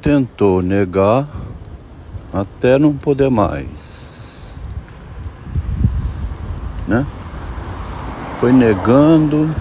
[0.00, 1.28] tentou negar
[2.32, 4.58] até não poder mais,
[6.88, 7.06] né?
[8.38, 9.54] Foi negando,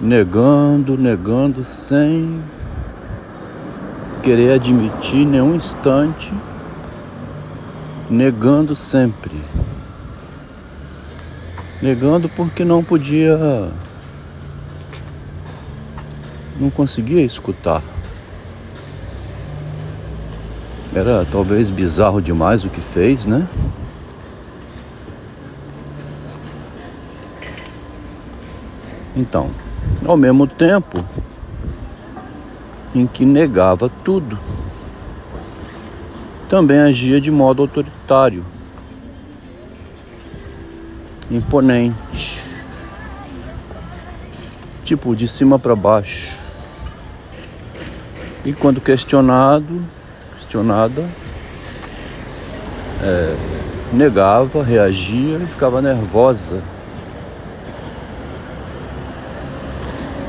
[0.00, 2.40] negando, negando, sem
[4.22, 6.32] querer admitir nenhum instante,
[8.08, 9.34] negando sempre.
[11.82, 13.36] Negando porque não podia
[16.58, 17.82] não conseguia escutar.
[20.96, 23.46] Era talvez bizarro demais o que fez, né?
[29.14, 29.50] Então,
[30.06, 31.04] ao mesmo tempo
[32.94, 34.38] em que negava tudo,
[36.48, 38.42] também agia de modo autoritário,
[41.30, 42.40] imponente,
[44.82, 46.38] tipo de cima para baixo.
[48.46, 49.84] E quando questionado,
[50.46, 51.04] questionada,
[53.02, 53.36] é,
[53.92, 56.62] negava, reagia e ficava nervosa.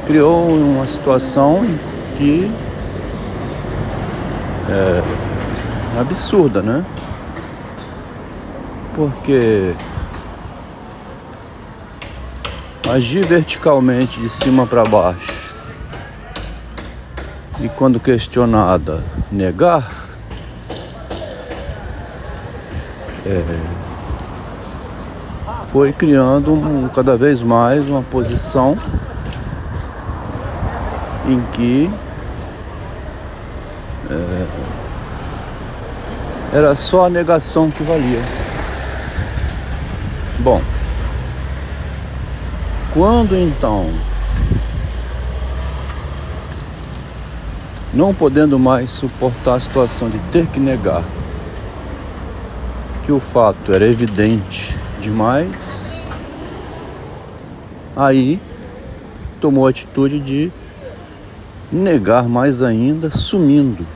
[0.08, 1.66] Criou uma situação
[2.17, 2.52] que
[4.69, 6.83] é absurda, né?
[8.95, 9.75] Porque
[12.89, 15.38] agir verticalmente de cima para baixo
[17.59, 20.06] e quando questionada negar,
[23.28, 23.44] é,
[25.72, 28.78] foi criando um, cada vez mais uma posição
[31.28, 31.92] em que
[34.09, 34.45] é,
[36.53, 38.22] era só a negação que valia.
[40.39, 40.61] Bom,
[42.94, 43.92] quando então
[47.94, 51.03] não podendo mais suportar a situação de ter que negar
[53.08, 56.09] que o fato era evidente demais,
[57.95, 58.37] aí
[59.39, 60.52] tomou a atitude de
[61.71, 63.87] negar mais ainda, sumindo.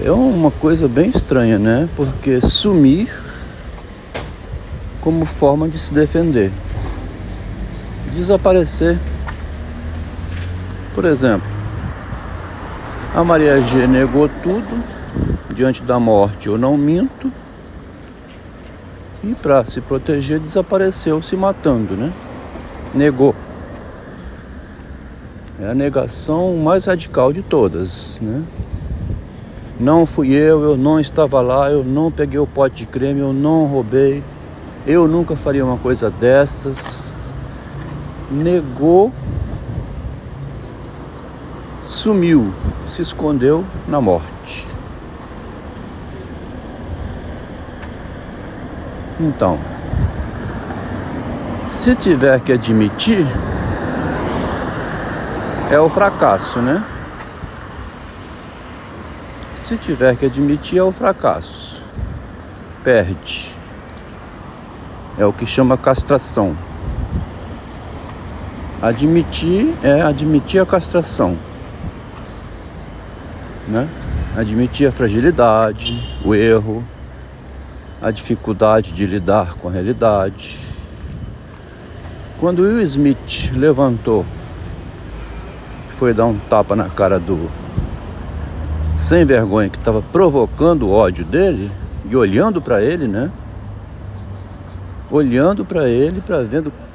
[0.00, 1.88] É uma coisa bem estranha, né?
[1.96, 3.12] Porque sumir
[5.00, 6.52] como forma de se defender
[8.12, 8.96] desaparecer.
[10.94, 11.51] Por exemplo,
[13.14, 14.82] a Maria G negou tudo
[15.54, 17.30] diante da morte, eu não minto.
[19.22, 22.12] E para se proteger desapareceu se matando, né?
[22.94, 23.34] Negou.
[25.60, 28.42] É a negação mais radical de todas, né?
[29.78, 33.32] Não fui eu, eu não estava lá, eu não peguei o pote de creme, eu
[33.32, 34.22] não roubei,
[34.86, 37.12] eu nunca faria uma coisa dessas
[38.32, 39.12] negou,
[42.02, 42.52] sumiu,
[42.84, 44.66] se escondeu na morte.
[49.20, 49.56] Então,
[51.64, 53.24] se tiver que admitir,
[55.70, 56.82] é o fracasso, né?
[59.54, 61.80] Se tiver que admitir, é o fracasso.
[62.82, 63.54] Perde.
[65.16, 66.56] É o que chama castração.
[68.82, 71.38] Admitir é admitir a castração,
[73.72, 73.88] né?
[74.36, 76.84] Admitir a fragilidade, o erro,
[78.00, 80.58] a dificuldade de lidar com a realidade.
[82.38, 84.24] Quando Will Smith levantou,
[85.98, 87.50] foi dar um tapa na cara do
[88.96, 91.72] sem vergonha que estava provocando o ódio dele
[92.08, 93.30] e olhando para ele, né?
[95.12, 96.44] olhando para ele para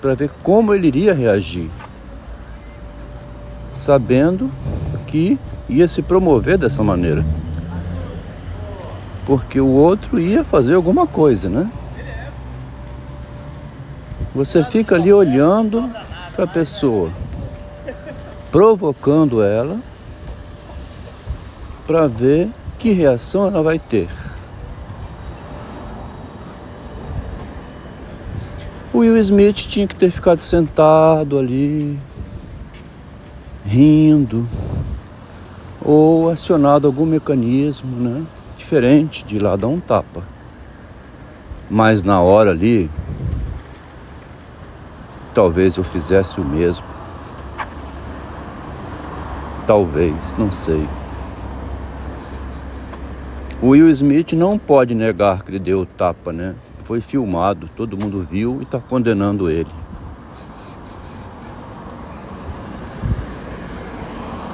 [0.01, 1.69] para ver como ele iria reagir,
[3.73, 4.49] sabendo
[5.05, 5.37] que
[5.69, 7.25] ia se promover dessa maneira,
[9.25, 11.69] porque o outro ia fazer alguma coisa, né?
[14.33, 15.89] Você fica ali olhando
[16.35, 17.09] para a pessoa,
[18.51, 19.79] provocando ela
[21.85, 24.07] para ver que reação ela vai ter.
[28.93, 31.99] O Will Smith tinha que ter ficado sentado ali,
[33.65, 34.47] rindo,
[35.81, 38.23] ou acionado algum mecanismo né,
[38.57, 40.23] diferente de lá dar um tapa.
[41.69, 42.89] Mas na hora ali,
[45.33, 46.85] talvez eu fizesse o mesmo.
[49.65, 50.87] Talvez, não sei.
[53.61, 56.55] O Will Smith não pode negar que ele deu o tapa, né?
[56.83, 59.69] Foi filmado, todo mundo viu e está condenando ele.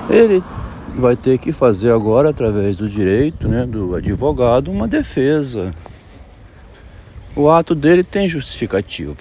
[0.09, 0.43] Ele
[0.95, 5.73] vai ter que fazer agora, através do direito, né, do advogado, uma defesa.
[7.35, 9.15] O ato dele tem justificativa.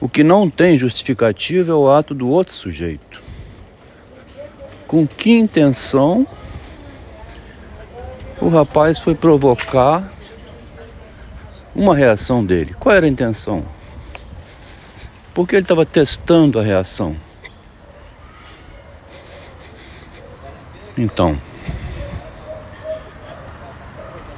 [0.00, 3.20] O que não tem justificativa é o ato do outro sujeito.
[4.86, 6.26] Com que intenção
[8.40, 10.12] o rapaz foi provocar
[11.74, 12.74] uma reação dele?
[12.78, 13.64] Qual era a intenção?
[15.32, 17.16] Porque ele estava testando a reação.
[21.02, 21.36] Então,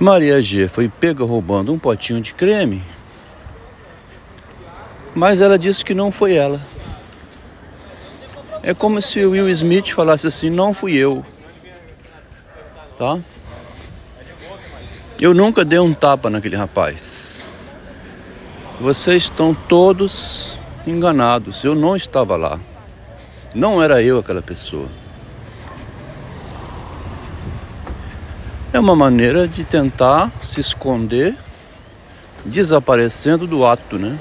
[0.01, 2.83] Maria G foi pega roubando um potinho de creme,
[5.15, 6.59] mas ela disse que não foi ela.
[8.63, 11.23] É como se o Will Smith falasse assim: não fui eu.
[12.97, 13.19] Tá?
[15.21, 17.75] Eu nunca dei um tapa naquele rapaz.
[18.81, 20.55] Vocês estão todos
[20.87, 21.63] enganados.
[21.63, 22.59] Eu não estava lá.
[23.55, 25.04] Não era eu aquela pessoa.
[28.75, 31.37] É uma maneira de tentar se esconder,
[32.45, 34.19] desaparecendo do ato, né?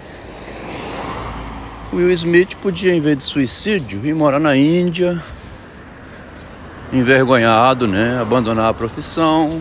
[1.91, 5.19] Will Smith podia, em vez de suicídio, ir morar na Índia,
[6.93, 8.21] envergonhado, né?
[8.21, 9.59] Abandonar a profissão,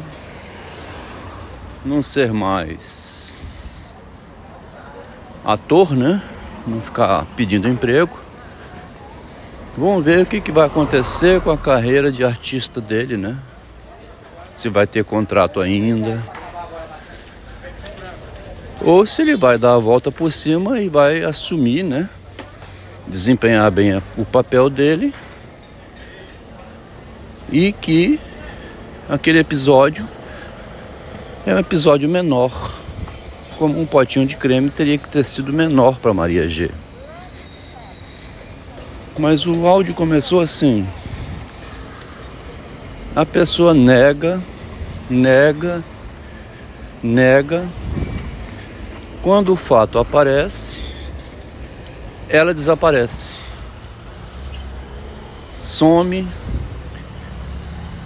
[1.83, 3.63] não ser mais
[5.43, 6.21] ator, né?
[6.67, 8.21] Não ficar pedindo emprego.
[9.75, 13.39] Vamos ver o que, que vai acontecer com a carreira de artista dele, né?
[14.55, 16.23] Se vai ter contrato ainda.
[18.81, 22.09] Ou se ele vai dar a volta por cima e vai assumir, né?
[23.07, 25.15] Desempenhar bem o papel dele.
[27.51, 28.19] E que
[29.09, 30.09] aquele episódio
[31.47, 32.81] é um episódio menor.
[33.59, 36.71] Como um potinho de creme teria que ter sido menor para Maria G.
[39.19, 40.87] Mas o áudio começou assim.
[43.15, 44.41] A pessoa nega,
[45.11, 45.85] nega,
[47.03, 47.69] nega.
[49.21, 50.83] Quando o fato aparece,
[52.27, 53.41] ela desaparece.
[55.55, 56.27] Some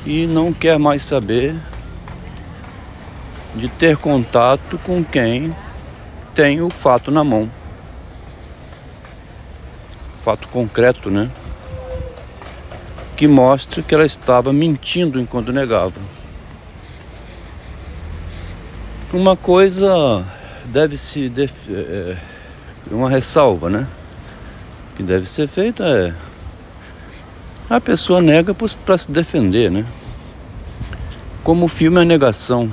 [0.05, 1.55] e não quer mais saber
[3.55, 5.55] de ter contato com quem
[6.35, 7.49] tem o fato na mão.
[10.25, 11.31] Fato concreto, né?
[13.17, 16.01] Que mostra que ela estava mentindo enquanto negava.
[19.13, 20.25] Uma coisa
[20.67, 21.53] deve se def...
[21.71, 22.17] é,
[22.91, 23.87] uma ressalva, né?
[24.97, 26.15] Que deve ser feita é
[27.69, 29.85] a pessoa nega para se defender, né?
[31.43, 32.71] Como o filme A Negação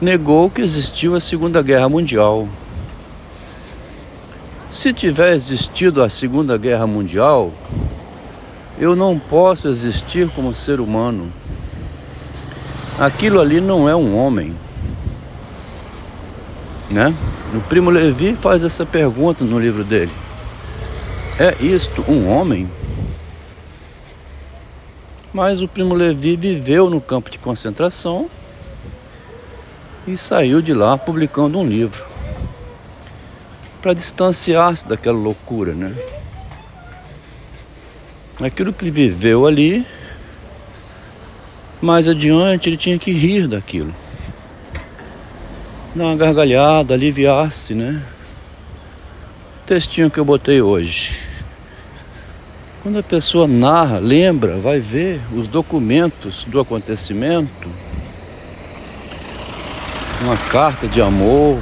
[0.00, 2.48] negou que existiu a Segunda Guerra Mundial.
[4.70, 7.52] Se tiver existido a Segunda Guerra Mundial,
[8.78, 11.30] eu não posso existir como ser humano.
[12.98, 14.54] Aquilo ali não é um homem.
[16.90, 17.14] Né?
[17.54, 20.12] O primo Levi faz essa pergunta no livro dele.
[21.38, 22.70] É isto um homem?
[25.32, 28.30] Mas o primo Levi viveu no campo de concentração
[30.06, 32.04] e saiu de lá publicando um livro
[33.82, 35.94] para distanciar-se daquela loucura, né?
[38.40, 39.86] Aquilo que ele viveu ali,
[41.80, 43.94] mais adiante ele tinha que rir daquilo.
[45.94, 48.02] Dar uma gargalhada, aliviar-se, né?
[49.66, 51.20] Textinho que eu botei hoje.
[52.82, 57.68] Quando a pessoa narra, lembra, vai ver os documentos do acontecimento,
[60.22, 61.58] uma carta de amor,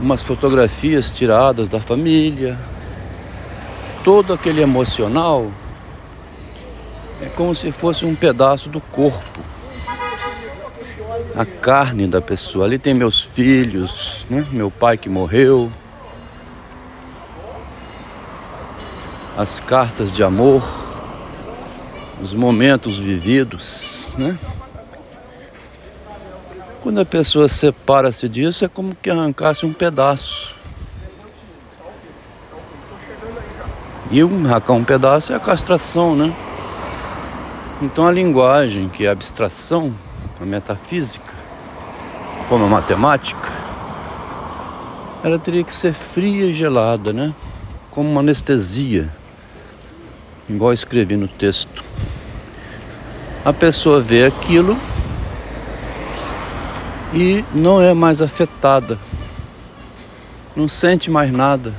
[0.00, 2.58] umas fotografias tiradas da família,
[4.04, 5.50] todo aquele emocional
[7.20, 9.40] é como se fosse um pedaço do corpo,
[11.36, 12.64] a carne da pessoa.
[12.64, 14.44] Ali tem meus filhos, né?
[14.50, 15.70] meu pai que morreu,
[19.36, 20.62] as cartas de amor,
[22.20, 24.36] os momentos vividos, né?
[26.82, 30.61] Quando a pessoa separa-se disso, é como que arrancasse um pedaço.
[34.12, 36.30] E um arrancar um pedaço é a castração, né?
[37.80, 39.94] Então a linguagem, que é a abstração,
[40.38, 41.32] a metafísica,
[42.46, 43.48] como a matemática,
[45.24, 47.32] ela teria que ser fria e gelada, né?
[47.90, 49.08] Como uma anestesia,
[50.46, 51.82] igual escrevi no texto.
[53.42, 54.76] A pessoa vê aquilo
[57.14, 58.98] e não é mais afetada,
[60.54, 61.72] não sente mais nada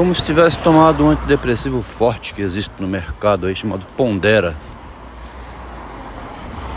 [0.00, 4.56] como se tivesse tomado um antidepressivo forte que existe no mercado aí chamado Pondera.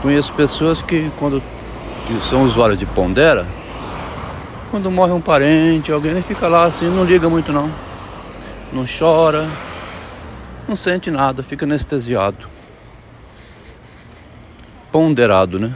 [0.01, 1.41] Conheço pessoas que quando
[2.05, 3.47] que são usuários de Pondera,
[4.69, 7.71] quando morre um parente, alguém fica lá assim, não liga muito não.
[8.73, 9.47] Não chora,
[10.67, 12.49] não sente nada, fica anestesiado.
[14.91, 15.73] Ponderado, né?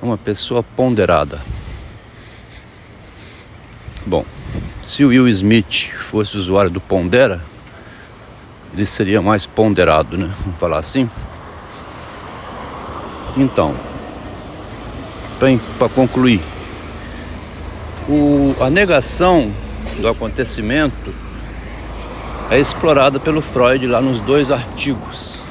[0.00, 1.40] É uma pessoa ponderada.
[4.06, 4.24] Bom,
[4.86, 7.40] se o Will Smith fosse usuário do Pondera,
[8.72, 10.30] ele seria mais ponderado, né?
[10.44, 11.10] Vamos falar assim.
[13.36, 13.74] Então,
[15.76, 16.40] para concluir,
[18.08, 19.52] o, a negação
[19.98, 21.12] do acontecimento
[22.48, 25.44] é explorada pelo Freud lá nos dois artigos.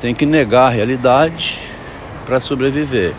[0.00, 1.58] Tem que negar a realidade
[2.24, 3.12] para sobreviver.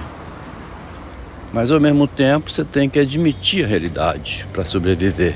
[1.53, 5.35] Mas ao mesmo tempo você tem que admitir a realidade para sobreviver.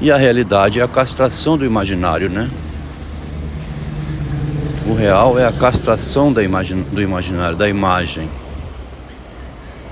[0.00, 2.50] E a realidade é a castração do imaginário, né?
[4.86, 8.28] O real é a castração imagin do imaginário, da imagem.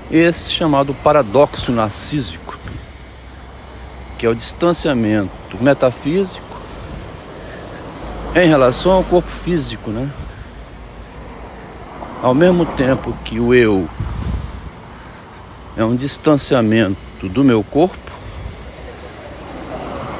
[0.09, 2.57] Esse chamado paradoxo narcísico,
[4.17, 6.45] que é o distanciamento metafísico
[8.35, 10.09] em relação ao corpo físico, né?
[12.23, 13.87] Ao mesmo tempo que o eu
[15.77, 18.11] é um distanciamento do meu corpo,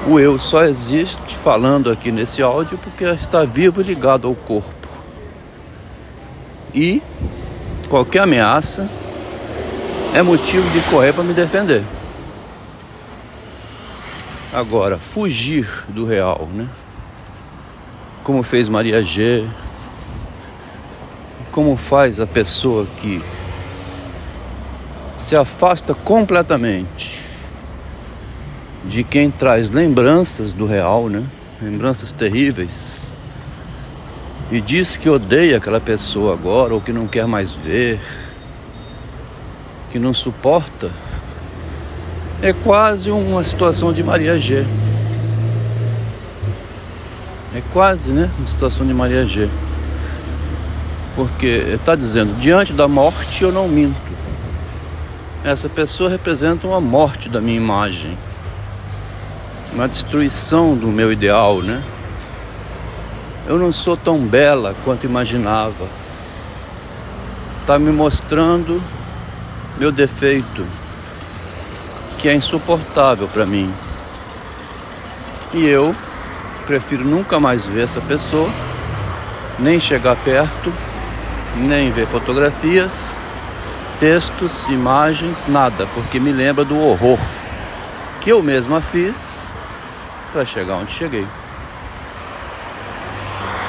[0.07, 4.87] o eu só existe falando aqui nesse áudio porque está vivo e ligado ao corpo.
[6.73, 7.01] E
[7.89, 8.87] qualquer ameaça
[10.13, 11.83] é motivo de correr para me defender.
[14.53, 16.69] Agora, fugir do real, né?
[18.23, 19.45] Como fez Maria G.
[21.51, 23.21] Como faz a pessoa que
[25.17, 27.19] se afasta completamente
[28.85, 31.23] de quem traz lembranças do real, né?
[31.61, 33.13] Lembranças terríveis.
[34.51, 37.99] E diz que odeia aquela pessoa agora ou que não quer mais ver,
[39.91, 40.89] que não suporta.
[42.41, 44.63] É quase uma situação de Maria G.
[47.53, 48.29] É quase, né?
[48.37, 49.49] Uma situação de Maria G.
[51.15, 54.06] Porque está dizendo: diante da morte eu não minto.
[55.47, 58.17] Essa pessoa representa uma morte da minha imagem,
[59.71, 61.81] uma destruição do meu ideal, né?
[63.47, 65.87] Eu não sou tão bela quanto imaginava.
[67.61, 68.83] Está me mostrando
[69.77, 70.67] meu defeito,
[72.17, 73.73] que é insuportável para mim.
[75.53, 75.95] E eu
[76.65, 78.49] prefiro nunca mais ver essa pessoa,
[79.57, 80.73] nem chegar perto,
[81.55, 83.25] nem ver fotografias
[83.99, 87.19] textos, imagens, nada, porque me lembra do horror
[88.21, 89.51] que eu mesma fiz
[90.31, 91.25] para chegar onde cheguei.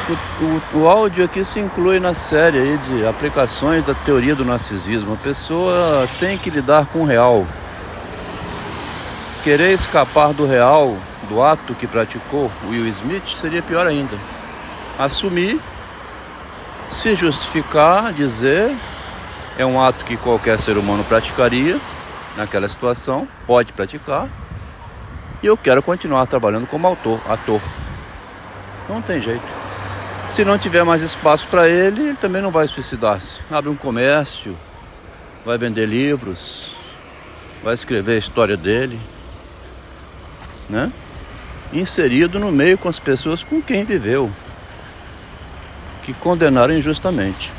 [0.08, 5.14] O, o, o, áudio aqui se inclui na série de aplicações da teoria do narcisismo.
[5.14, 7.46] A pessoa tem que lidar com o real.
[9.44, 10.96] Querer escapar do real,
[11.28, 14.16] do ato que praticou Will Smith, seria pior ainda.
[14.98, 15.60] Assumir,
[16.88, 18.74] se justificar, dizer
[19.58, 21.78] é um ato que qualquer ser humano praticaria
[22.36, 24.28] naquela situação, pode praticar.
[25.42, 27.60] E eu quero continuar trabalhando como autor, ator.
[28.88, 29.42] Não tem jeito.
[30.28, 33.40] Se não tiver mais espaço para ele, ele também não vai suicidar-se.
[33.50, 34.56] Abre um comércio,
[35.44, 36.76] vai vender livros,
[37.62, 39.00] vai escrever a história dele,
[40.70, 40.92] né?
[41.72, 44.30] Inserido no meio com as pessoas com quem viveu,
[46.02, 47.57] que condenaram injustamente.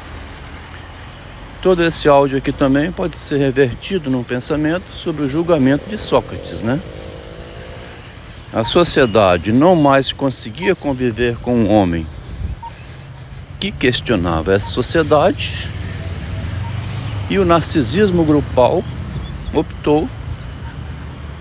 [1.62, 6.62] Todo esse áudio aqui também pode ser revertido num pensamento sobre o julgamento de Sócrates,
[6.62, 6.80] né?
[8.54, 12.08] A sociedade não mais conseguia conviver com um homem
[13.60, 15.70] que questionava essa sociedade
[17.30, 18.82] e o narcisismo grupal
[19.54, 20.10] optou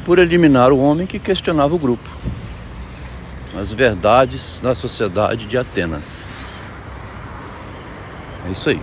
[0.04, 2.08] por eliminar o homem que questionava o grupo.
[3.56, 6.68] As verdades da sociedade de Atenas.
[8.46, 8.80] É isso aí.